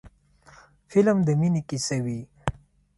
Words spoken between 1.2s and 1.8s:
د مینې